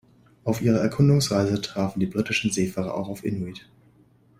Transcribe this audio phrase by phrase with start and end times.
[0.45, 3.69] Auf ihrer Erkundungsreise trafen die britischen Seefahrer auch auf Inuit.